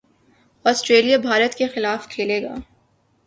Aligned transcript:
Australia 0.65 1.17
Bharat 1.17 1.55
کے 1.55 1.67
خلاف 1.67 2.07
کھیلے 2.09 2.41
گا 2.43 2.55